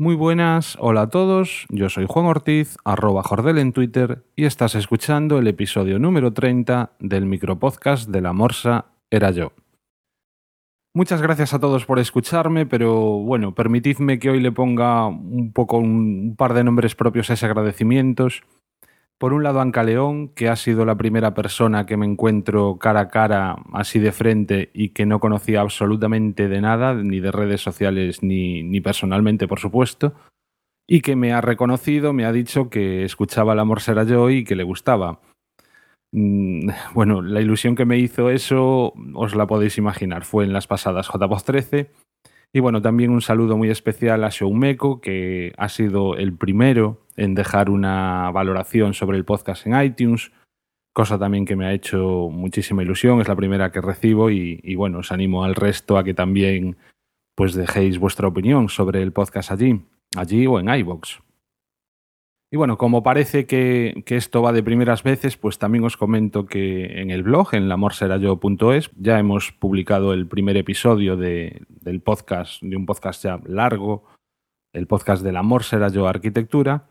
Muy 0.00 0.14
buenas, 0.14 0.76
hola 0.78 1.00
a 1.02 1.08
todos, 1.10 1.66
yo 1.70 1.88
soy 1.88 2.06
Juan 2.08 2.26
Ortiz, 2.26 2.76
arroba 2.84 3.24
Jordel 3.24 3.58
en 3.58 3.72
Twitter 3.72 4.22
y 4.36 4.44
estás 4.44 4.76
escuchando 4.76 5.38
el 5.38 5.48
episodio 5.48 5.98
número 5.98 6.32
30 6.32 6.92
del 7.00 7.26
micropodcast 7.26 8.08
de 8.08 8.20
la 8.20 8.32
Morsa 8.32 8.92
Era 9.10 9.32
Yo. 9.32 9.50
Muchas 10.94 11.20
gracias 11.20 11.52
a 11.52 11.58
todos 11.58 11.84
por 11.84 11.98
escucharme, 11.98 12.64
pero 12.64 12.94
bueno, 13.18 13.56
permitidme 13.56 14.20
que 14.20 14.30
hoy 14.30 14.38
le 14.38 14.52
ponga 14.52 15.08
un 15.08 15.52
poco 15.52 15.78
un, 15.78 16.36
par 16.36 16.54
de 16.54 16.62
nombres 16.62 16.94
propios 16.94 17.30
a 17.30 17.34
ese 17.34 17.46
agradecimientos. 17.46 18.42
Por 19.18 19.32
un 19.32 19.42
lado, 19.42 19.60
Anca 19.60 19.82
León, 19.82 20.28
que 20.28 20.48
ha 20.48 20.54
sido 20.54 20.84
la 20.84 20.96
primera 20.96 21.34
persona 21.34 21.86
que 21.86 21.96
me 21.96 22.06
encuentro 22.06 22.78
cara 22.78 23.00
a 23.00 23.08
cara, 23.08 23.56
así 23.72 23.98
de 23.98 24.12
frente, 24.12 24.70
y 24.72 24.90
que 24.90 25.06
no 25.06 25.18
conocía 25.18 25.60
absolutamente 25.60 26.46
de 26.46 26.60
nada, 26.60 26.94
ni 26.94 27.18
de 27.18 27.32
redes 27.32 27.60
sociales, 27.60 28.22
ni, 28.22 28.62
ni 28.62 28.80
personalmente, 28.80 29.48
por 29.48 29.58
supuesto, 29.58 30.14
y 30.86 31.00
que 31.00 31.16
me 31.16 31.32
ha 31.32 31.40
reconocido, 31.40 32.12
me 32.12 32.26
ha 32.26 32.32
dicho 32.32 32.70
que 32.70 33.04
escuchaba 33.04 33.56
La 33.56 33.62
Amor 33.62 33.80
será 33.80 34.04
yo 34.04 34.30
y 34.30 34.44
que 34.44 34.54
le 34.54 34.62
gustaba. 34.62 35.20
Mm, 36.12 36.70
bueno, 36.94 37.20
la 37.20 37.40
ilusión 37.40 37.74
que 37.74 37.84
me 37.84 37.98
hizo 37.98 38.30
eso 38.30 38.94
os 39.14 39.34
la 39.34 39.46
podéis 39.48 39.78
imaginar, 39.78 40.24
fue 40.24 40.44
en 40.44 40.52
las 40.52 40.68
pasadas 40.68 41.08
JPOZ 41.08 41.44
13. 41.44 41.90
Y 42.52 42.60
bueno, 42.60 42.80
también 42.80 43.10
un 43.10 43.20
saludo 43.20 43.56
muy 43.56 43.68
especial 43.68 44.24
a 44.24 44.30
Shoumeko, 44.30 45.00
que 45.00 45.52
ha 45.58 45.68
sido 45.68 46.16
el 46.16 46.32
primero 46.32 47.02
en 47.16 47.34
dejar 47.34 47.68
una 47.68 48.30
valoración 48.30 48.94
sobre 48.94 49.18
el 49.18 49.24
podcast 49.24 49.66
en 49.66 49.80
iTunes, 49.80 50.32
cosa 50.94 51.18
también 51.18 51.44
que 51.44 51.56
me 51.56 51.66
ha 51.66 51.72
hecho 51.72 52.28
muchísima 52.30 52.82
ilusión, 52.82 53.20
es 53.20 53.28
la 53.28 53.36
primera 53.36 53.70
que 53.70 53.80
recibo 53.80 54.30
y, 54.30 54.74
bueno, 54.76 54.98
os 54.98 55.12
animo 55.12 55.44
al 55.44 55.54
resto 55.54 55.98
a 55.98 56.04
que 56.04 56.14
también 56.14 56.76
pues 57.36 57.54
dejéis 57.54 57.98
vuestra 57.98 58.26
opinión 58.26 58.68
sobre 58.68 59.02
el 59.02 59.12
podcast 59.12 59.52
allí, 59.52 59.80
allí 60.16 60.46
o 60.46 60.58
en 60.58 60.68
iVoox. 60.68 61.20
Y 62.50 62.56
bueno, 62.56 62.78
como 62.78 63.02
parece 63.02 63.46
que, 63.46 64.02
esto 64.06 64.40
va 64.40 64.52
de 64.52 64.62
primeras 64.62 65.02
veces, 65.02 65.36
pues 65.36 65.58
también 65.58 65.84
os 65.84 65.98
comento 65.98 66.46
que 66.46 67.00
en 67.02 67.10
el 67.10 67.22
blog, 67.22 67.54
en 67.54 67.68
lamorserayo.es, 67.68 68.90
ya 68.96 69.18
hemos 69.18 69.52
publicado 69.52 70.14
el 70.14 70.26
primer 70.26 70.56
episodio 70.56 71.16
del 71.16 72.00
podcast, 72.02 72.62
de 72.62 72.74
un 72.74 72.86
podcast 72.86 73.22
ya 73.22 73.38
largo, 73.44 74.04
el 74.72 74.86
podcast 74.86 75.22
del 75.22 75.36
Amor 75.36 75.62
será 75.62 75.88
yo 75.88 76.08
arquitectura, 76.08 76.88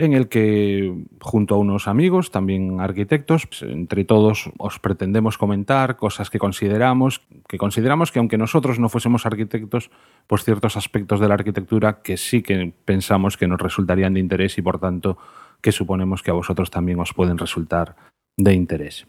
en 0.00 0.14
el 0.14 0.28
que 0.28 1.04
junto 1.20 1.54
a 1.54 1.58
unos 1.58 1.86
amigos, 1.86 2.30
también 2.30 2.80
arquitectos, 2.80 3.46
pues, 3.46 3.62
entre 3.62 4.04
todos 4.04 4.50
os 4.56 4.78
pretendemos 4.78 5.36
comentar 5.36 5.96
cosas 5.96 6.30
que 6.30 6.38
consideramos, 6.38 7.20
que 7.46 7.58
consideramos 7.58 8.10
que 8.10 8.18
aunque 8.18 8.38
nosotros 8.38 8.78
no 8.78 8.88
fuésemos 8.88 9.26
arquitectos, 9.26 9.90
pues 10.26 10.44
ciertos 10.44 10.78
aspectos 10.78 11.20
de 11.20 11.28
la 11.28 11.34
arquitectura 11.34 12.00
que 12.02 12.16
sí 12.16 12.42
que 12.42 12.72
pensamos 12.86 13.36
que 13.36 13.46
nos 13.46 13.60
resultarían 13.60 14.14
de 14.14 14.20
interés 14.20 14.56
y 14.56 14.62
por 14.62 14.78
tanto 14.78 15.18
que 15.60 15.70
suponemos 15.70 16.22
que 16.22 16.30
a 16.30 16.34
vosotros 16.34 16.70
también 16.70 16.98
os 16.98 17.12
pueden 17.12 17.36
resultar 17.36 17.96
de 18.38 18.54
interés. 18.54 19.06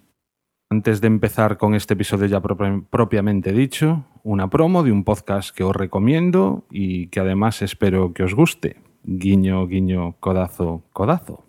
Antes 0.69 0.99
de 0.99 1.07
empezar 1.07 1.57
con 1.57 1.73
este 1.73 1.93
episodio 1.93 2.25
ya 2.25 2.41
propiamente 2.41 3.53
dicho, 3.53 4.05
una 4.23 4.49
promo 4.49 4.83
de 4.83 4.91
un 4.91 5.05
podcast 5.05 5.55
que 5.55 5.63
os 5.63 5.75
recomiendo 5.75 6.65
y 6.69 7.07
que 7.07 7.21
además 7.21 7.61
espero 7.61 8.13
que 8.13 8.23
os 8.23 8.33
guste. 8.33 8.90
Guiño, 9.03 9.65
guiño, 9.67 10.15
codazo, 10.19 10.83
codazo. 10.93 11.43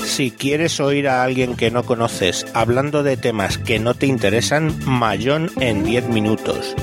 Si 0.00 0.30
quieres 0.30 0.80
oír 0.80 1.08
a 1.08 1.22
alguien 1.24 1.56
que 1.56 1.70
no 1.70 1.82
conoces 1.82 2.46
hablando 2.54 3.02
de 3.02 3.16
temas 3.16 3.58
que 3.58 3.78
no 3.78 3.94
te 3.94 4.06
interesan, 4.06 4.72
Mayón 4.86 5.50
en 5.60 5.82
10 5.84 6.08
minutos. 6.08 6.74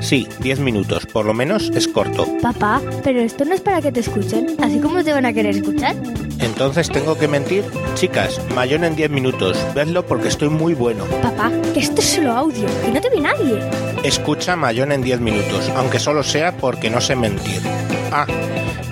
Sí, 0.00 0.28
10 0.40 0.60
minutos, 0.60 1.06
por 1.06 1.26
lo 1.26 1.34
menos 1.34 1.70
es 1.74 1.88
corto. 1.88 2.26
Papá, 2.40 2.80
pero 3.02 3.20
esto 3.20 3.44
no 3.44 3.54
es 3.54 3.60
para 3.60 3.82
que 3.82 3.92
te 3.92 4.00
escuchen, 4.00 4.56
así 4.62 4.78
como 4.78 5.02
te 5.02 5.12
van 5.12 5.26
a 5.26 5.32
querer 5.32 5.56
escuchar. 5.56 5.96
Entonces 6.40 6.88
tengo 6.88 7.18
que 7.18 7.28
mentir. 7.28 7.64
Chicas, 7.94 8.40
Mayón 8.54 8.84
en 8.84 8.96
10 8.96 9.10
minutos, 9.10 9.58
vedlo 9.74 10.06
porque 10.06 10.28
estoy 10.28 10.48
muy 10.48 10.74
bueno. 10.74 11.04
Papá, 11.22 11.50
que 11.74 11.80
esto 11.80 12.00
es 12.00 12.08
solo 12.08 12.32
audio, 12.32 12.66
que 12.84 12.92
no 12.92 13.00
te 13.00 13.10
ve 13.10 13.20
nadie. 13.20 13.60
Escucha 14.04 14.56
Mayón 14.56 14.92
en 14.92 15.02
10 15.02 15.20
minutos, 15.20 15.70
aunque 15.76 15.98
solo 15.98 16.22
sea 16.22 16.56
porque 16.56 16.90
no 16.90 17.00
sé 17.00 17.16
mentir. 17.16 17.60
Ah, 18.12 18.26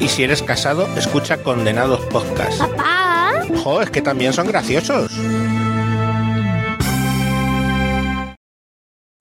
y 0.01 0.09
si 0.09 0.25
eres 0.25 0.43
casado, 0.43 0.89
escucha 0.97 1.39
Condenados 1.39 2.01
Podcast. 2.07 2.59
Papá. 2.59 3.43
Jo, 3.63 3.81
es 3.81 3.91
que 3.91 4.03
también 4.03 4.33
son 4.33 4.49
graciosos. 4.49 5.13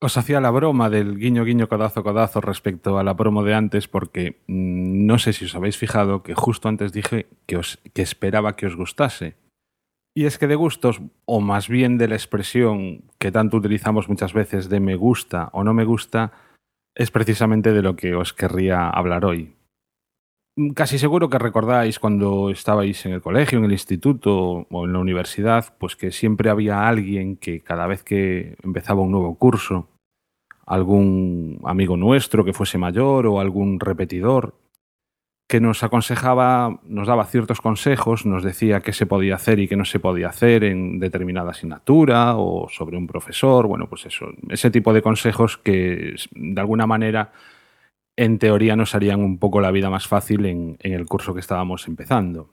Os 0.05 0.17
hacía 0.17 0.39
la 0.39 0.51
broma 0.51 0.91
del 0.91 1.17
guiño, 1.17 1.43
guiño, 1.43 1.67
codazo, 1.67 2.03
codazo 2.03 2.39
respecto 2.39 2.99
a 2.99 3.03
la 3.03 3.16
promo 3.16 3.43
de 3.43 3.55
antes, 3.55 3.88
porque 3.88 4.43
mm, 4.45 5.07
no 5.07 5.17
sé 5.17 5.33
si 5.33 5.45
os 5.45 5.55
habéis 5.55 5.79
fijado 5.79 6.21
que 6.21 6.35
justo 6.35 6.69
antes 6.69 6.93
dije 6.93 7.25
que, 7.47 7.57
os, 7.57 7.79
que 7.91 8.03
esperaba 8.03 8.55
que 8.55 8.67
os 8.67 8.75
gustase. 8.75 9.33
Y 10.16 10.25
es 10.25 10.38
que 10.38 10.45
de 10.45 10.53
gustos, 10.53 11.01
o 11.25 11.41
más 11.41 11.69
bien 11.69 11.97
de 11.97 12.07
la 12.07 12.13
expresión 12.13 13.05
que 13.17 13.31
tanto 13.31 13.57
utilizamos 13.57 14.07
muchas 14.07 14.33
veces 14.33 14.69
de 14.69 14.79
me 14.79 14.95
gusta 14.95 15.49
o 15.53 15.63
no 15.63 15.73
me 15.73 15.85
gusta, 15.85 16.33
es 16.93 17.09
precisamente 17.09 17.73
de 17.73 17.81
lo 17.81 17.95
que 17.95 18.13
os 18.13 18.31
querría 18.31 18.87
hablar 18.87 19.25
hoy. 19.25 19.55
Casi 20.75 20.99
seguro 20.99 21.31
que 21.31 21.39
recordáis 21.39 21.97
cuando 21.97 22.51
estabais 22.51 23.03
en 23.07 23.13
el 23.13 23.23
colegio, 23.23 23.57
en 23.57 23.66
el 23.66 23.72
instituto 23.72 24.67
o 24.69 24.85
en 24.85 24.93
la 24.93 24.99
universidad, 24.99 25.75
pues 25.79 25.95
que 25.95 26.11
siempre 26.11 26.51
había 26.51 26.87
alguien 26.87 27.37
que 27.37 27.61
cada 27.61 27.87
vez 27.87 28.03
que 28.03 28.55
empezaba 28.61 29.01
un 29.01 29.11
nuevo 29.11 29.39
curso, 29.39 29.89
algún 30.65 31.59
amigo 31.63 31.97
nuestro 31.97 32.43
que 32.43 32.53
fuese 32.53 32.77
mayor 32.77 33.27
o 33.27 33.39
algún 33.39 33.79
repetidor, 33.79 34.55
que 35.47 35.59
nos 35.61 35.83
aconsejaba, 35.83 36.79
nos 36.83 37.07
daba 37.07 37.25
ciertos 37.25 37.61
consejos, 37.61 38.25
nos 38.25 38.43
decía 38.43 38.81
qué 38.81 38.93
se 38.93 39.05
podía 39.05 39.35
hacer 39.35 39.59
y 39.59 39.67
qué 39.67 39.75
no 39.75 39.85
se 39.85 39.99
podía 39.99 40.29
hacer 40.29 40.63
en 40.63 40.99
determinada 40.99 41.51
asignatura 41.51 42.35
o 42.35 42.67
sobre 42.69 42.97
un 42.97 43.05
profesor, 43.05 43.67
bueno, 43.67 43.87
pues 43.87 44.07
eso, 44.07 44.25
ese 44.49 44.71
tipo 44.71 44.91
de 44.91 45.03
consejos 45.03 45.57
que 45.57 46.15
de 46.31 46.59
alguna 46.59 46.87
manera 46.87 47.31
en 48.17 48.39
teoría 48.39 48.75
nos 48.75 48.95
harían 48.95 49.21
un 49.21 49.37
poco 49.37 49.61
la 49.61 49.71
vida 49.71 49.89
más 49.89 50.07
fácil 50.07 50.45
en, 50.45 50.77
en 50.79 50.93
el 50.93 51.05
curso 51.05 51.33
que 51.33 51.41
estábamos 51.41 51.87
empezando. 51.87 52.49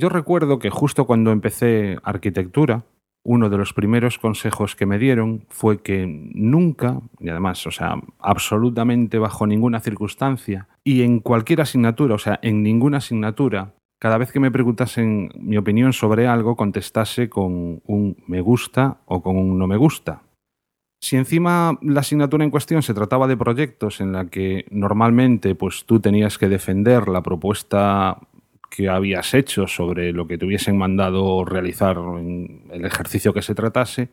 Yo 0.00 0.08
recuerdo 0.08 0.58
que 0.58 0.70
justo 0.70 1.06
cuando 1.06 1.30
empecé 1.30 1.98
arquitectura, 2.02 2.84
uno 3.22 3.50
de 3.50 3.58
los 3.58 3.72
primeros 3.72 4.18
consejos 4.18 4.74
que 4.76 4.86
me 4.86 4.98
dieron 4.98 5.44
fue 5.48 5.82
que 5.82 6.06
nunca, 6.06 7.00
y 7.18 7.28
además, 7.28 7.66
o 7.66 7.70
sea, 7.70 7.96
absolutamente 8.18 9.18
bajo 9.18 9.46
ninguna 9.46 9.80
circunstancia, 9.80 10.68
y 10.84 11.02
en 11.02 11.20
cualquier 11.20 11.60
asignatura, 11.60 12.14
o 12.14 12.18
sea, 12.18 12.38
en 12.42 12.62
ninguna 12.62 12.98
asignatura, 12.98 13.74
cada 13.98 14.16
vez 14.16 14.32
que 14.32 14.40
me 14.40 14.50
preguntasen 14.50 15.30
mi 15.38 15.58
opinión 15.58 15.92
sobre 15.92 16.26
algo, 16.26 16.56
contestase 16.56 17.28
con 17.28 17.82
un 17.86 18.16
me 18.26 18.40
gusta 18.40 18.98
o 19.04 19.22
con 19.22 19.36
un 19.36 19.58
no 19.58 19.66
me 19.66 19.76
gusta. 19.76 20.22
Si 21.02 21.16
encima 21.16 21.78
la 21.80 22.00
asignatura 22.00 22.44
en 22.44 22.50
cuestión 22.50 22.82
se 22.82 22.92
trataba 22.92 23.26
de 23.26 23.36
proyectos 23.36 24.00
en 24.00 24.12
la 24.12 24.26
que 24.26 24.66
normalmente 24.70 25.54
pues 25.54 25.84
tú 25.86 26.00
tenías 26.00 26.36
que 26.36 26.48
defender 26.48 27.08
la 27.08 27.22
propuesta 27.22 28.18
que 28.70 28.88
habías 28.88 29.34
hecho 29.34 29.66
sobre 29.66 30.12
lo 30.12 30.26
que 30.26 30.38
te 30.38 30.46
hubiesen 30.46 30.78
mandado 30.78 31.44
realizar 31.44 31.98
en 31.98 32.62
el 32.70 32.84
ejercicio 32.84 33.34
que 33.34 33.42
se 33.42 33.54
tratase. 33.54 34.08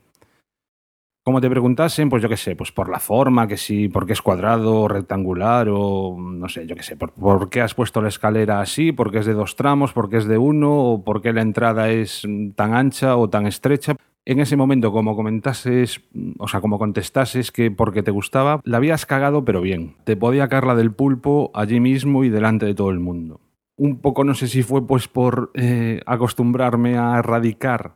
Como 1.24 1.42
te 1.42 1.50
preguntasen, 1.50 2.10
pues 2.10 2.24
yo 2.24 2.30
qué 2.30 2.38
sé, 2.38 2.56
pues 2.56 2.72
por 2.72 2.90
la 2.90 3.00
forma, 3.00 3.50
que 3.50 3.58
sí, 3.58 3.90
por 3.90 4.06
qué 4.06 4.14
es 4.14 4.22
cuadrado, 4.22 4.88
rectangular, 4.88 5.68
o 5.70 6.16
no 6.18 6.48
sé, 6.48 6.66
yo 6.66 6.76
qué 6.76 6.84
sé, 6.84 6.96
por, 6.96 7.50
qué 7.50 7.60
has 7.60 7.74
puesto 7.74 8.02
la 8.02 8.08
escalera 8.08 8.62
así, 8.62 8.94
por 8.94 9.12
qué 9.12 9.20
es 9.20 9.26
de 9.26 9.34
dos 9.34 9.58
tramos, 9.58 9.92
por 9.92 10.10
qué 10.10 10.18
es 10.18 10.26
de 10.26 10.38
uno, 10.38 10.74
o 10.74 11.04
por 11.04 11.22
qué 11.22 11.34
la 11.34 11.42
entrada 11.42 11.90
es 11.90 12.26
tan 12.56 12.74
ancha 12.74 13.18
o 13.18 13.30
tan 13.30 13.46
estrecha. 13.46 13.98
En 14.24 14.40
ese 14.40 14.56
momento, 14.56 14.94
como 14.94 15.18
comentases, 15.18 16.02
o 16.38 16.48
sea, 16.48 16.62
como 16.62 16.80
contestases 16.80 17.52
que 17.52 17.72
porque 17.72 18.04
te 18.04 18.12
gustaba, 18.12 18.62
la 18.64 18.78
habías 18.78 19.06
cagado, 19.06 19.44
pero 19.44 19.60
bien. 19.60 19.96
Te 20.06 20.16
podía 20.16 20.48
caer 20.48 20.66
la 20.66 20.76
del 20.76 20.94
pulpo 20.94 21.52
allí 21.54 21.82
mismo 21.82 22.24
y 22.24 22.30
delante 22.30 22.66
de 22.66 22.74
todo 22.74 22.90
el 22.90 23.00
mundo 23.00 23.42
un 23.78 24.00
poco 24.02 24.24
no 24.24 24.34
sé 24.34 24.48
si 24.48 24.64
fue 24.64 24.86
pues 24.86 25.08
por 25.08 25.52
eh, 25.54 26.02
acostumbrarme 26.06 26.98
a 26.98 27.20
erradicar 27.20 27.96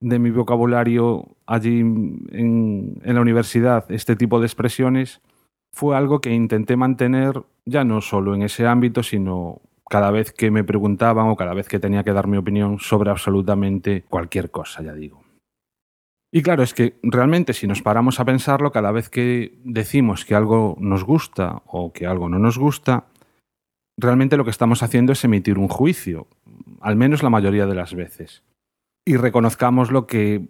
de 0.00 0.18
mi 0.18 0.30
vocabulario 0.30 1.36
allí 1.46 1.80
en, 1.80 3.00
en, 3.02 3.14
la 3.14 3.20
universidad 3.20 3.90
este 3.90 4.16
tipo 4.16 4.40
de 4.40 4.46
expresiones, 4.46 5.20
fue 5.72 5.96
algo 5.96 6.20
que 6.20 6.32
intenté 6.32 6.76
mantener 6.76 7.42
ya 7.64 7.84
no 7.84 8.00
solo 8.00 8.34
en 8.34 8.42
ese 8.42 8.66
ámbito, 8.66 9.02
sino 9.02 9.62
cada 9.88 10.10
vez 10.10 10.32
que 10.32 10.50
me 10.50 10.64
preguntaban 10.64 11.28
o 11.28 11.36
cada 11.36 11.54
vez 11.54 11.68
que 11.68 11.78
tenía 11.78 12.02
que 12.02 12.12
dar 12.12 12.26
mi 12.26 12.36
opinión 12.36 12.78
sobre 12.78 13.10
absolutamente 13.10 14.04
cualquier 14.08 14.50
cosa, 14.50 14.82
ya 14.82 14.92
digo. 14.92 15.22
Y 16.32 16.42
claro, 16.42 16.62
es 16.62 16.72
que 16.72 16.98
realmente 17.02 17.52
si 17.52 17.66
nos 17.66 17.82
paramos 17.82 18.18
a 18.18 18.24
pensarlo, 18.24 18.72
cada 18.72 18.90
vez 18.90 19.10
que 19.10 19.58
decimos 19.64 20.24
que 20.24 20.34
algo 20.34 20.76
nos 20.80 21.04
gusta 21.04 21.62
o 21.66 21.92
que 21.92 22.06
algo 22.06 22.30
no 22.30 22.38
nos 22.38 22.56
gusta, 22.56 23.04
realmente 23.96 24.36
lo 24.36 24.44
que 24.44 24.50
estamos 24.50 24.82
haciendo 24.82 25.12
es 25.12 25.24
emitir 25.24 25.58
un 25.58 25.68
juicio, 25.68 26.28
al 26.80 26.96
menos 26.96 27.22
la 27.22 27.30
mayoría 27.30 27.66
de 27.66 27.74
las 27.74 27.94
veces. 27.94 28.42
Y 29.04 29.16
reconozcamos 29.16 29.90
lo 29.90 30.06
que 30.06 30.48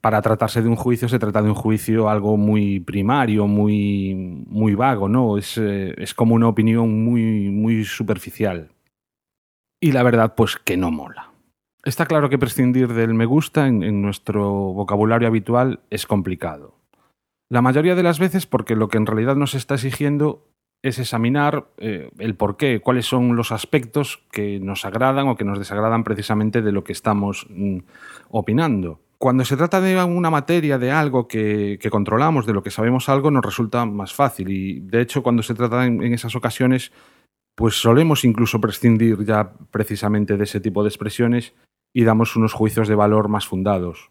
para 0.00 0.22
tratarse 0.22 0.62
de 0.62 0.68
un 0.68 0.76
juicio 0.76 1.08
se 1.08 1.18
trata 1.18 1.42
de 1.42 1.48
un 1.48 1.54
juicio 1.54 2.08
algo 2.08 2.36
muy 2.36 2.80
primario, 2.80 3.46
muy, 3.46 4.14
muy 4.46 4.74
vago, 4.74 5.08
¿no? 5.08 5.36
Es, 5.36 5.58
eh, 5.58 5.94
es 5.98 6.14
como 6.14 6.34
una 6.34 6.48
opinión 6.48 7.04
muy, 7.04 7.50
muy 7.50 7.84
superficial. 7.84 8.70
Y 9.80 9.92
la 9.92 10.02
verdad, 10.02 10.34
pues 10.36 10.56
que 10.56 10.76
no 10.76 10.90
mola. 10.90 11.32
Está 11.82 12.06
claro 12.06 12.28
que 12.28 12.38
prescindir 12.38 12.92
del 12.92 13.14
me 13.14 13.24
gusta 13.24 13.66
en, 13.66 13.82
en 13.82 14.02
nuestro 14.02 14.50
vocabulario 14.72 15.26
habitual 15.26 15.80
es 15.90 16.06
complicado. 16.06 16.74
La 17.48 17.62
mayoría 17.62 17.94
de 17.96 18.02
las 18.02 18.20
veces 18.20 18.46
porque 18.46 18.76
lo 18.76 18.88
que 18.88 18.98
en 18.98 19.06
realidad 19.06 19.34
nos 19.34 19.54
está 19.54 19.74
exigiendo 19.74 20.46
es 20.82 20.98
examinar 20.98 21.68
eh, 21.76 22.10
el 22.18 22.34
por 22.34 22.56
qué, 22.56 22.80
cuáles 22.80 23.06
son 23.06 23.36
los 23.36 23.52
aspectos 23.52 24.22
que 24.32 24.58
nos 24.60 24.84
agradan 24.84 25.28
o 25.28 25.36
que 25.36 25.44
nos 25.44 25.58
desagradan 25.58 26.04
precisamente 26.04 26.62
de 26.62 26.72
lo 26.72 26.84
que 26.84 26.92
estamos 26.92 27.46
mm, 27.50 27.78
opinando. 28.30 29.00
Cuando 29.18 29.44
se 29.44 29.58
trata 29.58 29.82
de 29.82 30.02
una 30.02 30.30
materia, 30.30 30.78
de 30.78 30.90
algo 30.90 31.28
que, 31.28 31.78
controlamos, 31.90 32.46
de 32.46 32.54
lo 32.54 32.62
que 32.62 32.70
sabemos 32.70 33.10
algo, 33.10 33.30
nos 33.30 33.44
resulta 33.44 33.84
más 33.84 34.14
fácil. 34.14 34.50
Y 34.50 34.80
de 34.80 35.02
hecho, 35.02 35.22
cuando 35.22 35.42
se 35.42 35.54
trata 35.54 35.84
en 35.84 36.14
esas 36.14 36.34
ocasiones, 36.34 36.90
pues 37.54 37.74
solemos 37.74 38.24
incluso 38.24 38.62
prescindir 38.62 39.22
ya 39.26 39.52
precisamente 39.70 40.38
de 40.38 40.44
ese 40.44 40.60
tipo 40.60 40.82
de 40.82 40.88
expresiones 40.88 41.52
y 41.92 42.04
damos 42.04 42.34
unos 42.34 42.54
juicios 42.54 42.88
de 42.88 42.94
valor 42.94 43.28
más 43.28 43.46
fundados. 43.46 44.10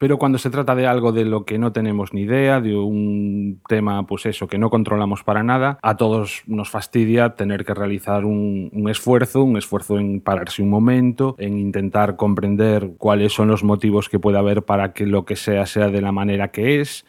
Pero 0.00 0.16
cuando 0.16 0.38
se 0.38 0.48
trata 0.48 0.74
de 0.74 0.86
algo 0.86 1.12
de 1.12 1.26
lo 1.26 1.44
que 1.44 1.58
no 1.58 1.72
tenemos 1.72 2.14
ni 2.14 2.22
idea, 2.22 2.62
de 2.62 2.74
un 2.74 3.60
tema, 3.68 4.06
pues 4.06 4.24
eso, 4.24 4.48
que 4.48 4.56
no 4.56 4.70
controlamos 4.70 5.22
para 5.24 5.42
nada, 5.42 5.78
a 5.82 5.98
todos 5.98 6.42
nos 6.46 6.70
fastidia 6.70 7.34
tener 7.34 7.66
que 7.66 7.74
realizar 7.74 8.24
un, 8.24 8.70
un, 8.72 8.88
esfuerzo, 8.88 9.44
un 9.44 9.58
esfuerzo 9.58 9.98
en 9.98 10.22
pararse 10.22 10.62
un 10.62 10.70
momento, 10.70 11.36
en 11.36 11.58
intentar 11.58 12.16
comprender 12.16 12.92
cuáles 12.96 13.34
son 13.34 13.48
los 13.48 13.62
motivos 13.62 14.08
que 14.08 14.18
puede 14.18 14.38
haber 14.38 14.62
para 14.62 14.94
que 14.94 15.04
lo 15.04 15.26
que 15.26 15.36
sea 15.36 15.66
sea 15.66 15.90
de 15.90 16.00
la 16.00 16.12
manera 16.12 16.50
que 16.50 16.80
es, 16.80 17.04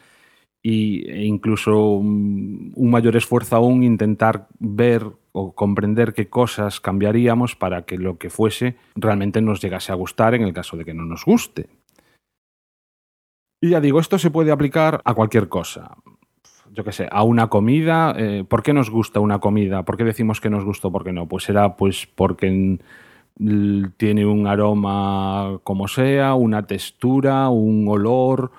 y, 0.62 1.10
e 1.10 1.24
incluso 1.24 1.92
un, 1.92 2.74
un 2.76 2.92
mayor 2.92 3.16
esfuerzo 3.16 3.56
aún 3.56 3.84
intentar 3.84 4.50
ver 4.60 5.06
o 5.32 5.56
comprender 5.56 6.12
qué 6.12 6.28
cosas 6.28 6.82
cambiaríamos 6.82 7.56
para 7.56 7.84
que 7.84 7.98
lo 7.98 8.18
que 8.18 8.30
fuese 8.30 8.76
realmente 8.96 9.42
nos 9.42 9.62
llegase 9.62 9.94
a 9.94 9.96
gustar 9.96 10.36
en 10.36 10.42
el 10.42 10.52
caso 10.52 10.76
de 10.76 10.84
que 10.84 10.94
no 10.94 11.06
nos 11.06 11.24
guste. 11.24 11.70
Y 13.62 13.70
ya 13.70 13.80
digo, 13.80 14.00
esto 14.00 14.18
se 14.18 14.32
puede 14.32 14.52
aplicar 14.52 15.02
a 15.06 15.14
cualquier 15.14 15.48
cosa. 15.48 15.96
Yo 16.72 16.84
qué 16.84 16.92
sé, 16.92 17.08
a 17.12 17.24
una 17.24 17.48
comida. 17.48 18.16
Eh, 18.18 18.44
¿Por 18.48 18.64
qué 18.64 18.74
nos 18.74 18.90
gusta 18.90 19.20
una 19.20 19.40
comida? 19.40 19.84
¿Por 19.84 19.98
qué 19.98 20.04
decimos 20.04 20.42
que 20.42 20.50
nos 20.50 20.66
gusta 20.66 20.88
o 20.88 20.92
por 20.92 21.04
qué 21.04 21.14
no? 21.14 21.28
Pues 21.28 21.44
será 21.44 21.76
pues 21.76 22.08
porque 22.08 22.80
tiene 23.98 24.26
un 24.26 24.48
aroma 24.48 25.60
como 25.64 25.88
sea, 25.88 26.34
una 26.34 26.66
textura, 26.66 27.50
un 27.50 27.88
olor, 27.88 28.52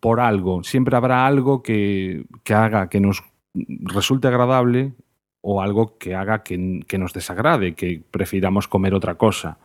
por 0.00 0.20
algo. 0.20 0.64
Siempre 0.64 0.96
habrá 0.96 1.26
algo 1.26 1.62
que, 1.62 2.26
que 2.42 2.54
haga 2.54 2.88
que 2.88 3.00
nos 3.00 3.22
resulte 3.54 4.28
agradable 4.28 4.92
o 5.40 5.62
algo 5.62 5.96
que 5.96 6.14
haga 6.14 6.42
que, 6.42 6.82
que, 6.88 6.98
nos 6.98 7.12
desagrade, 7.12 7.74
que 7.74 8.02
prefiramos 8.10 8.66
comer 8.66 8.94
otra 8.94 9.14
cosa. 9.14 9.58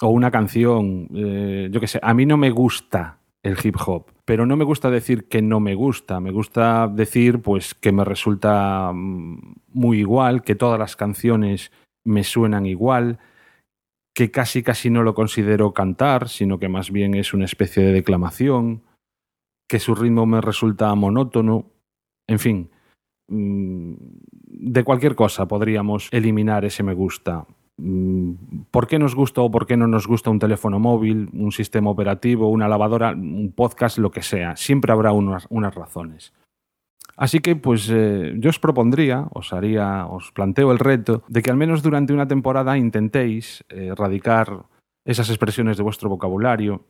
O 0.00 0.08
una 0.08 0.30
canción, 0.30 1.08
eh, 1.14 1.68
yo 1.70 1.80
qué 1.80 1.86
sé, 1.86 1.98
a 2.02 2.12
mí 2.12 2.26
no 2.26 2.36
me 2.36 2.50
gusta 2.50 3.18
el 3.46 3.56
hip 3.62 3.76
hop. 3.86 4.06
Pero 4.24 4.44
no 4.44 4.56
me 4.56 4.64
gusta 4.64 4.90
decir 4.90 5.28
que 5.28 5.40
no 5.40 5.60
me 5.60 5.74
gusta, 5.74 6.20
me 6.20 6.32
gusta 6.32 6.88
decir 6.88 7.40
pues 7.40 7.74
que 7.74 7.92
me 7.92 8.04
resulta 8.04 8.90
mm, 8.92 9.54
muy 9.68 10.00
igual, 10.00 10.42
que 10.42 10.56
todas 10.56 10.78
las 10.78 10.96
canciones 10.96 11.70
me 12.04 12.24
suenan 12.24 12.66
igual, 12.66 13.18
que 14.14 14.30
casi 14.30 14.62
casi 14.62 14.90
no 14.90 15.02
lo 15.02 15.14
considero 15.14 15.72
cantar, 15.72 16.28
sino 16.28 16.58
que 16.58 16.68
más 16.68 16.90
bien 16.90 17.14
es 17.14 17.34
una 17.34 17.44
especie 17.44 17.84
de 17.84 17.92
declamación, 17.92 18.82
que 19.68 19.78
su 19.78 19.94
ritmo 19.94 20.26
me 20.26 20.40
resulta 20.40 20.94
monótono, 20.94 21.70
en 22.26 22.38
fin, 22.38 22.70
mm, 23.28 23.94
de 24.58 24.84
cualquier 24.84 25.14
cosa 25.14 25.46
podríamos 25.46 26.08
eliminar 26.10 26.64
ese 26.64 26.82
me 26.82 26.94
gusta. 26.94 27.46
Mm, 27.78 28.32
¿Por 28.70 28.86
qué 28.86 28.98
nos 28.98 29.14
gusta 29.14 29.42
o 29.42 29.50
por 29.50 29.66
qué 29.66 29.76
no 29.76 29.86
nos 29.86 30.06
gusta 30.06 30.30
un 30.30 30.38
teléfono 30.38 30.78
móvil, 30.78 31.28
un 31.32 31.52
sistema 31.52 31.90
operativo, 31.90 32.48
una 32.48 32.68
lavadora, 32.68 33.10
un 33.12 33.52
podcast, 33.54 33.98
lo 33.98 34.10
que 34.10 34.22
sea? 34.22 34.56
Siempre 34.56 34.92
habrá 34.92 35.12
unas, 35.12 35.46
razones. 35.74 36.32
Así 37.16 37.40
que, 37.40 37.56
pues, 37.56 37.88
eh, 37.90 38.34
yo 38.38 38.50
os 38.50 38.58
propondría, 38.58 39.26
os 39.32 39.52
haría, 39.52 40.06
os 40.06 40.32
planteo 40.32 40.72
el 40.72 40.78
reto 40.78 41.22
de 41.28 41.42
que 41.42 41.50
al 41.50 41.56
menos 41.56 41.82
durante 41.82 42.12
una 42.12 42.28
temporada 42.28 42.76
intentéis 42.76 43.64
eh, 43.68 43.88
erradicar 43.92 44.64
esas 45.04 45.30
expresiones 45.30 45.76
de 45.76 45.82
vuestro 45.82 46.10
vocabulario 46.10 46.84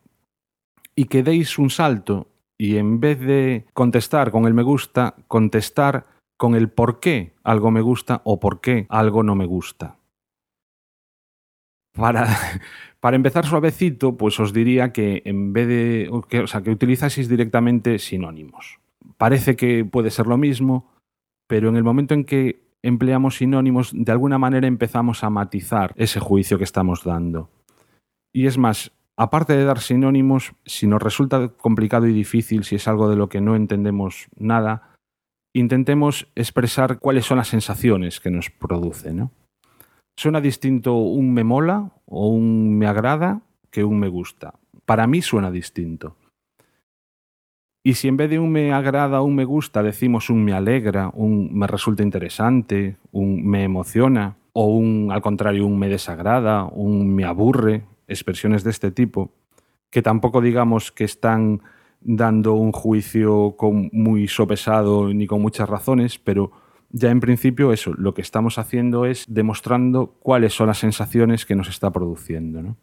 y 0.96 1.04
que 1.04 1.22
deis 1.22 1.58
un 1.58 1.70
salto 1.70 2.28
y 2.58 2.78
en 2.78 2.98
vez 2.98 3.20
de 3.20 3.66
contestar 3.74 4.30
con 4.30 4.46
el 4.46 4.54
me 4.54 4.62
gusta, 4.62 5.14
contestar 5.28 6.06
con 6.38 6.54
el 6.54 6.70
por 6.70 7.00
qué 7.00 7.34
algo 7.44 7.70
me 7.70 7.82
gusta 7.82 8.22
o 8.24 8.40
por 8.40 8.60
qué 8.60 8.86
algo 8.88 9.22
no 9.22 9.34
me 9.34 9.46
gusta. 9.46 9.95
Para, 13.00 13.16
empezar 13.16 13.46
suavecito, 13.46 14.16
pues 14.16 14.38
os 14.40 14.52
diría 14.52 14.92
que 14.92 15.22
en 15.24 15.52
vez 15.52 15.68
de. 15.68 16.08
O 16.10 16.46
sea, 16.46 16.62
que 16.62 16.70
utilizaseis 16.70 17.28
directamente 17.28 17.98
sinónimos. 17.98 18.78
Parece 19.16 19.56
que 19.56 19.84
puede 19.84 20.10
ser 20.10 20.26
lo 20.26 20.36
mismo, 20.36 20.92
pero 21.46 21.68
en 21.68 21.76
el 21.76 21.84
momento 21.84 22.14
en 22.14 22.24
que 22.24 22.66
empleamos 22.82 23.36
sinónimos, 23.36 23.92
de 23.94 24.12
alguna 24.12 24.38
manera 24.38 24.66
empezamos 24.66 25.24
a 25.24 25.30
matizar 25.30 25.92
ese 25.96 26.20
juicio 26.20 26.58
que 26.58 26.64
estamos 26.64 27.04
dando. 27.04 27.48
Y 28.32 28.46
es 28.46 28.58
más, 28.58 28.92
aparte 29.16 29.56
de 29.56 29.64
dar 29.64 29.80
sinónimos, 29.80 30.52
si 30.66 30.86
nos 30.86 31.02
resulta 31.02 31.48
complicado 31.48 32.06
y 32.06 32.12
difícil, 32.12 32.64
si 32.64 32.76
es 32.76 32.86
algo 32.88 33.08
de 33.08 33.16
lo 33.16 33.28
que 33.28 33.40
no 33.40 33.56
entendemos 33.56 34.28
nada, 34.36 34.90
intentemos 35.54 36.28
expresar 36.34 36.98
cuáles 36.98 37.24
son 37.24 37.38
las 37.38 37.48
sensaciones 37.48 38.20
que 38.20 38.30
nos 38.30 38.50
produce, 38.50 39.14
¿no? 39.14 39.30
Suena 40.16 40.40
distinto 40.40 40.96
un 40.96 41.34
me 41.34 41.44
mola 41.44 41.92
o 42.06 42.28
un 42.28 42.78
me 42.78 42.86
agrada 42.86 43.42
que 43.70 43.84
un 43.84 43.98
me 43.98 44.08
gusta. 44.08 44.54
Para 44.86 45.06
mí 45.06 45.20
suena 45.20 45.50
distinto. 45.50 46.16
Y 47.84 47.94
si 47.94 48.08
en 48.08 48.16
vez 48.16 48.30
de 48.30 48.38
un 48.38 48.50
me 48.50 48.72
agrada 48.72 49.20
o 49.20 49.24
un 49.24 49.34
me 49.34 49.44
gusta 49.44 49.82
decimos 49.82 50.30
un 50.30 50.42
me 50.42 50.54
alegra, 50.54 51.10
un 51.14 51.52
me 51.52 51.66
resulta 51.66 52.02
interesante, 52.02 52.96
un 53.12 53.44
me 53.46 53.62
emociona, 53.62 54.36
o 54.54 54.66
un 54.66 55.12
al 55.12 55.20
contrario 55.20 55.66
un 55.66 55.78
me 55.78 55.88
desagrada, 55.88 56.64
un 56.64 57.14
me 57.14 57.24
aburre, 57.24 57.84
expresiones 58.08 58.64
de 58.64 58.70
este 58.70 58.90
tipo, 58.90 59.30
que 59.90 60.00
tampoco 60.00 60.40
digamos 60.40 60.90
que 60.92 61.04
están 61.04 61.60
dando 62.00 62.54
un 62.54 62.72
juicio 62.72 63.54
muy 63.92 64.28
sopesado 64.28 65.12
ni 65.12 65.26
con 65.26 65.42
muchas 65.42 65.68
razones, 65.68 66.18
pero 66.18 66.52
ya 66.90 67.10
en 67.10 67.20
principio 67.20 67.72
eso, 67.72 67.94
lo 67.94 68.14
que 68.14 68.22
estamos 68.22 68.58
haciendo 68.58 69.06
es 69.06 69.24
demostrando 69.28 70.16
cuáles 70.20 70.54
son 70.54 70.68
las 70.68 70.78
sensaciones 70.78 71.46
que 71.46 71.54
nos 71.54 71.68
está 71.68 71.90
produciendo. 71.90 72.62
¿no? 72.62 72.76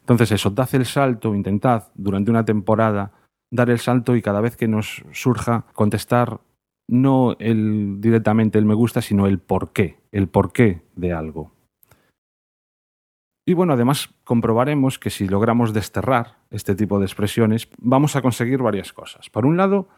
Entonces 0.00 0.32
eso, 0.32 0.50
dad 0.50 0.68
el 0.74 0.86
salto, 0.86 1.34
intentad 1.34 1.84
durante 1.94 2.30
una 2.30 2.44
temporada 2.44 3.12
dar 3.50 3.70
el 3.70 3.78
salto 3.78 4.16
y 4.16 4.22
cada 4.22 4.40
vez 4.40 4.56
que 4.56 4.68
nos 4.68 5.04
surja 5.12 5.66
contestar 5.74 6.40
no 6.88 7.36
el, 7.38 8.00
directamente 8.00 8.58
el 8.58 8.64
me 8.64 8.74
gusta, 8.74 9.00
sino 9.00 9.26
el 9.26 9.38
por 9.38 9.72
qué, 9.72 10.00
el 10.12 10.28
por 10.28 10.52
qué 10.52 10.82
de 10.96 11.12
algo. 11.12 11.52
Y 13.46 13.54
bueno, 13.54 13.74
además 13.74 14.10
comprobaremos 14.24 14.98
que 14.98 15.10
si 15.10 15.28
logramos 15.28 15.72
desterrar 15.74 16.38
este 16.50 16.74
tipo 16.74 16.98
de 16.98 17.04
expresiones, 17.04 17.68
vamos 17.78 18.16
a 18.16 18.22
conseguir 18.22 18.60
varias 18.60 18.92
cosas. 18.92 19.28
Por 19.28 19.44
un 19.44 19.56
lado, 19.56 19.88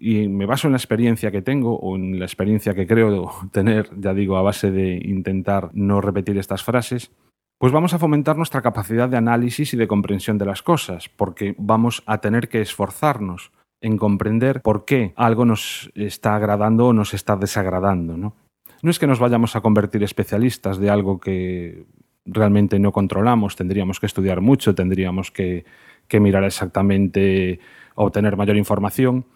y 0.00 0.28
me 0.28 0.46
baso 0.46 0.66
en 0.66 0.72
la 0.72 0.78
experiencia 0.78 1.30
que 1.30 1.42
tengo 1.42 1.76
o 1.78 1.94
en 1.94 2.18
la 2.18 2.24
experiencia 2.24 2.74
que 2.74 2.86
creo 2.86 3.30
tener, 3.52 3.90
ya 3.98 4.14
digo, 4.14 4.36
a 4.36 4.42
base 4.42 4.70
de 4.70 5.00
intentar 5.04 5.70
no 5.74 6.00
repetir 6.00 6.38
estas 6.38 6.64
frases, 6.64 7.12
pues 7.58 7.72
vamos 7.72 7.92
a 7.92 7.98
fomentar 7.98 8.38
nuestra 8.38 8.62
capacidad 8.62 9.08
de 9.08 9.18
análisis 9.18 9.74
y 9.74 9.76
de 9.76 9.86
comprensión 9.86 10.38
de 10.38 10.46
las 10.46 10.62
cosas, 10.62 11.10
porque 11.10 11.54
vamos 11.58 12.02
a 12.06 12.18
tener 12.18 12.48
que 12.48 12.62
esforzarnos 12.62 13.52
en 13.82 13.98
comprender 13.98 14.62
por 14.62 14.86
qué 14.86 15.12
algo 15.16 15.44
nos 15.44 15.90
está 15.94 16.34
agradando 16.34 16.86
o 16.86 16.92
nos 16.94 17.12
está 17.12 17.36
desagradando. 17.36 18.16
¿no? 18.16 18.34
no 18.82 18.90
es 18.90 18.98
que 18.98 19.06
nos 19.06 19.18
vayamos 19.18 19.56
a 19.56 19.60
convertir 19.60 20.02
especialistas 20.02 20.78
de 20.78 20.90
algo 20.90 21.20
que 21.20 21.84
realmente 22.24 22.78
no 22.78 22.92
controlamos, 22.92 23.56
tendríamos 23.56 24.00
que 24.00 24.06
estudiar 24.06 24.40
mucho, 24.40 24.74
tendríamos 24.74 25.30
que, 25.30 25.64
que 26.08 26.20
mirar 26.20 26.44
exactamente, 26.44 27.60
obtener 27.94 28.36
mayor 28.36 28.56
información, 28.56 29.26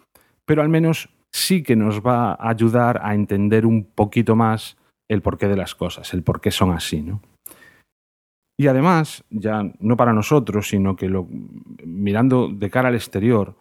pero 0.47 0.63
al 0.63 0.69
menos 0.69 1.09
sí 1.33 1.63
que 1.63 1.77
nos 1.77 2.01
va 2.01 2.33
a 2.33 2.49
ayudar 2.49 3.01
a 3.03 3.15
entender 3.15 3.67
un 3.67 3.85
poquito 3.85 4.37
más 4.37 4.77
el 5.09 5.23
porqué 5.23 5.49
de 5.49 5.57
las 5.57 5.75
cosas, 5.75 6.15
el 6.15 6.23
por 6.23 6.41
qué 6.41 6.51
son 6.51 6.73
así, 6.73 7.03
¿no? 7.03 7.21
Y 8.57 8.69
además, 8.69 9.25
ya 9.31 9.63
no 9.81 9.97
para 9.97 10.13
nosotros, 10.13 10.69
sino 10.69 10.95
que 10.95 11.11
mirando 11.85 12.49
de 12.49 12.71
cara 12.71 12.89
al 12.89 12.95
exterior, 12.95 13.57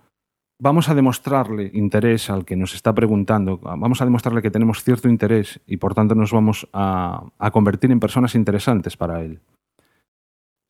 vamos 0.62 0.88
a 0.88 0.94
demostrarle 0.94 1.72
interés 1.74 2.30
al 2.30 2.46
que 2.46 2.56
nos 2.56 2.75
está 2.75 2.94
preguntando, 2.94 3.58
vamos 3.58 4.02
a 4.02 4.06
demostrarle 4.06 4.44
que 4.44 4.52
tenemos 4.52 4.84
cierto 4.84 5.10
interés 5.10 5.60
y 5.66 5.78
por 5.78 5.96
tanto 5.96 6.13
nos 6.13 6.32
vamos 6.32 6.70
a, 6.74 7.25
a 7.40 7.52
convertir 7.52 7.92
en 7.92 8.00
personas 8.00 8.36
interesantes 8.36 8.96
para 8.96 9.22
él. 9.22 9.40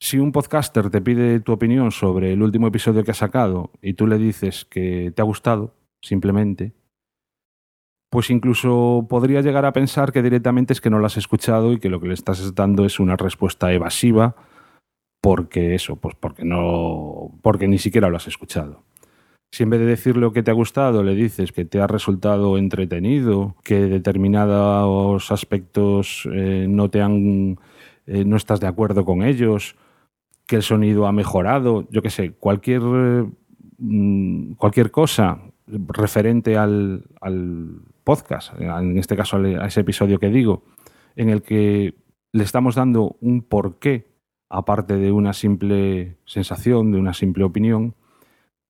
Si 0.01 0.17
un 0.20 0.32
podcaster 0.32 0.89
te 0.89 1.01
pide 1.01 1.41
tu 1.41 1.51
opinión 1.51 1.91
sobre 1.91 2.34
el 2.34 2.41
último 2.41 2.67
episodio 2.67 3.03
que 3.03 3.12
ha 3.12 3.15
sacado 3.15 3.72
y 3.82 3.93
tú 3.93 4.08
le 4.08 4.17
dices 4.17 4.65
que 4.65 5.12
te 5.13 5.22
ha 5.22 5.25
gustado, 5.25 5.74
simplemente, 6.03 6.74
pues 8.13 8.29
incluso 8.29 9.07
podría 9.10 9.41
llegar 9.41 9.65
a 9.65 9.74
pensar 9.74 10.12
que 10.12 10.22
directamente 10.22 10.72
es 10.72 10.81
que 10.81 10.91
no 10.91 11.00
lo 11.00 11.07
has 11.07 11.17
escuchado 11.17 11.74
y 11.74 11.79
que 11.79 11.89
lo 11.89 12.00
que 12.00 12.10
le 12.10 12.13
estás 12.13 12.53
dando 12.53 12.86
es 12.86 13.00
una 13.00 13.17
respuesta 13.17 13.74
evasiva 13.74 14.36
porque 15.19 15.74
eso, 15.74 15.95
pues 15.95 16.15
porque 16.19 16.45
no, 16.45 17.31
porque 17.41 17.67
ni 17.67 17.79
siquiera 17.79 18.10
lo 18.10 18.17
has 18.17 18.27
escuchado. 18.27 18.83
Si 19.51 19.63
en 19.63 19.69
vez 19.69 19.79
de 19.79 19.86
decir 19.86 20.17
lo 20.17 20.33
que 20.33 20.43
te 20.43 20.51
ha 20.51 20.53
gustado 20.53 21.01
le 21.01 21.15
dices 21.15 21.51
que 21.51 21.65
te 21.65 21.79
ha 21.79 21.88
resultado 21.88 22.57
entretenido, 22.57 23.55
que 23.63 23.79
determinados 23.81 25.31
aspectos 25.31 26.27
eh, 26.31 26.67
no 26.69 26.89
te 26.89 27.01
han, 27.01 27.57
eh, 28.05 28.25
no 28.25 28.36
estás 28.36 28.60
de 28.60 28.67
acuerdo 28.67 29.05
con 29.05 29.24
ellos, 29.24 29.75
que 30.45 30.57
el 30.57 30.63
sonido 30.63 31.07
ha 31.07 31.12
mejorado, 31.12 31.88
yo 31.89 32.01
qué 32.01 32.10
sé, 32.10 32.33
cualquier, 32.33 32.81
mm, 33.79 34.53
cualquier 34.53 34.91
cosa 34.91 35.42
referente 35.87 36.57
al, 36.57 37.05
al, 37.21 37.81
podcast, 38.03 38.53
en 38.59 38.97
este 38.97 39.15
caso 39.15 39.37
a 39.37 39.65
ese 39.67 39.79
episodio 39.79 40.19
que 40.19 40.29
digo, 40.29 40.63
en 41.15 41.29
el 41.29 41.41
que 41.41 41.95
le 42.33 42.43
estamos 42.43 42.75
dando 42.75 43.15
un 43.21 43.41
porqué, 43.41 44.07
aparte 44.49 44.97
de 44.97 45.11
una 45.11 45.33
simple 45.33 46.17
sensación, 46.25 46.91
de 46.91 46.99
una 46.99 47.13
simple 47.13 47.43
opinión, 47.43 47.95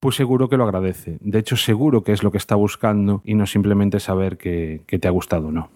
pues 0.03 0.17
seguro 0.17 0.49
que 0.49 0.57
lo 0.57 0.65
agradece. 0.65 1.17
De 1.21 1.39
hecho, 1.39 1.55
seguro 1.55 2.03
que 2.03 2.11
es 2.11 2.23
lo 2.23 2.31
que 2.31 2.37
está 2.37 2.55
buscando 2.55 3.21
y 3.23 3.35
no 3.35 3.45
simplemente 3.45 4.01
saber 4.01 4.37
que, 4.37 4.83
te 4.85 5.07
ha 5.07 5.11
gustado 5.11 5.47
o 5.47 5.51
no. 5.51 5.69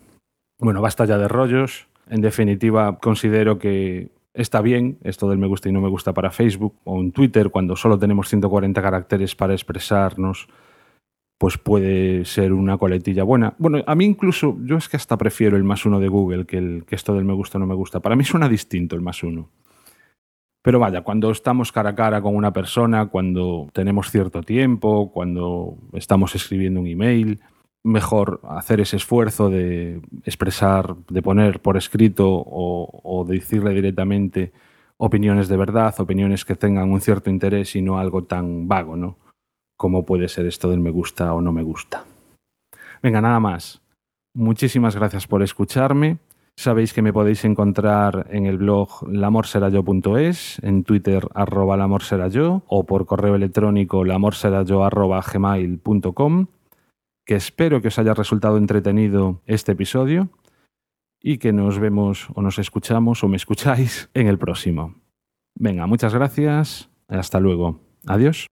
Bueno, 0.59 0.81
basta 0.81 1.05
ya 1.05 1.17
de 1.17 1.29
rollos. 1.29 1.87
En 2.09 2.19
definitiva, 2.19 2.99
considero 2.99 3.57
que 3.57 4.09
está 4.33 4.61
bien 4.61 4.97
esto 5.03 5.29
del 5.29 5.39
me 5.39 5.47
gusta 5.47 5.69
y 5.69 5.71
no 5.71 5.79
me 5.79 5.87
gusta 5.87 6.13
para 6.13 6.31
Facebook 6.31 6.75
o 6.83 6.99
en 6.99 7.13
Twitter 7.13 7.49
cuando 7.49 7.77
solo 7.77 7.97
tenemos 7.97 8.27
140 8.27 8.81
caracteres 8.81 9.33
para 9.33 9.53
expresarnos 9.53 10.49
pues 11.37 11.57
puede 11.57 12.25
ser 12.25 12.53
una 12.53 12.77
coletilla 12.77 13.23
buena. 13.23 13.53
Bueno, 13.59 13.83
a 13.85 13.95
mí 13.95 14.05
incluso, 14.05 14.57
yo 14.63 14.77
es 14.77 14.89
que 14.89 14.97
hasta 14.97 15.17
prefiero 15.17 15.55
el 15.55 15.63
más 15.63 15.85
uno 15.85 15.99
de 15.99 16.07
Google 16.07 16.45
que, 16.45 16.57
el, 16.57 16.85
que 16.85 16.95
esto 16.95 17.13
del 17.13 17.25
me 17.25 17.33
gusta 17.33 17.57
o 17.57 17.61
no 17.61 17.67
me 17.67 17.75
gusta. 17.75 17.99
Para 17.99 18.15
mí 18.15 18.23
suena 18.23 18.49
distinto 18.49 18.95
el 18.95 19.01
más 19.01 19.21
uno. 19.23 19.49
Pero 20.63 20.79
vaya, 20.79 21.01
cuando 21.01 21.31
estamos 21.31 21.71
cara 21.71 21.91
a 21.91 21.95
cara 21.95 22.21
con 22.21 22.35
una 22.35 22.51
persona, 22.51 23.05
cuando 23.05 23.69
tenemos 23.71 24.11
cierto 24.11 24.41
tiempo, 24.41 25.11
cuando 25.13 25.77
estamos 25.93 26.35
escribiendo 26.35 26.81
un 26.81 26.87
email, 26.87 27.39
mejor 27.83 28.41
hacer 28.49 28.81
ese 28.81 28.97
esfuerzo 28.97 29.49
de 29.49 30.01
expresar, 30.25 30.95
de 31.09 31.21
poner 31.21 31.61
por 31.61 31.77
escrito 31.77 32.29
o, 32.29 33.01
o 33.03 33.25
decirle 33.25 33.73
directamente 33.73 34.51
opiniones 34.97 35.47
de 35.47 35.57
verdad, 35.57 35.95
opiniones 35.99 36.43
que 36.43 36.55
tengan 36.55 36.91
un 36.91 36.99
cierto 36.99 37.29
interés 37.29 37.75
y 37.75 37.81
no 37.81 37.99
algo 37.99 38.25
tan 38.25 38.67
vago, 38.67 38.97
¿no? 38.97 39.17
Como 39.77 40.05
puede 40.05 40.27
ser 40.27 40.45
esto 40.45 40.69
del 40.69 40.79
me 40.79 40.91
gusta 40.91 41.33
o 41.33 41.41
no 41.41 41.51
me 41.53 41.63
gusta. 41.63 42.05
Venga, 43.01 43.21
nada 43.21 43.39
más. 43.39 43.81
Muchísimas 44.33 44.95
gracias 44.95 45.27
por 45.27 45.43
escucharme. 45.43 46.17
Sabéis 46.55 46.91
que 46.91 47.03
me 47.03 47.13
podéis 47.13 47.45
encontrar 47.45 48.27
en 48.31 48.47
el 48.47 48.57
blog 48.57 49.07
lamorserayo.es, 49.07 50.59
en 50.63 50.83
Twitter 50.83 51.27
arroba 51.35 51.77
lamorserayo 51.77 52.63
o 52.67 52.83
por 52.83 53.05
correo 53.05 53.35
electrónico 53.35 54.03
lamorserayo 54.03 54.83
arroba 54.83 55.21
gmail.com 55.21 56.47
que 57.27 57.35
espero 57.35 57.81
que 57.81 57.89
os 57.89 57.99
haya 57.99 58.13
resultado 58.13 58.57
entretenido 58.57 59.41
este 59.45 59.73
episodio 59.73 60.29
y 61.21 61.37
que 61.37 61.51
nos 61.51 61.77
vemos 61.77 62.29
o 62.33 62.41
nos 62.41 62.57
escuchamos 62.57 63.23
o 63.23 63.27
me 63.27 63.35
escucháis 63.35 64.09
en 64.13 64.27
el 64.27 64.39
próximo. 64.39 64.95
Venga, 65.53 65.85
muchas 65.87 66.13
gracias. 66.13 66.89
Hasta 67.07 67.39
luego. 67.39 67.81
Adiós. 68.07 68.47